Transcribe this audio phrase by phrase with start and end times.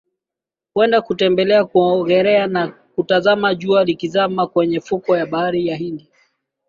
[0.73, 6.07] Huenda kutembelea kuogelea na kutazama jua likizama kwenye fukwe ya bahari ya Hindi